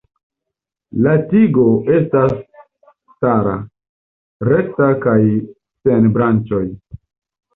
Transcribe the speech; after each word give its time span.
La 1.07 1.11
tigo 1.33 1.65
estas 1.97 2.31
stara, 2.37 3.53
rekta 4.49 4.87
kaj 5.03 5.19
sen 5.85 6.09
branĉoj. 6.17 6.65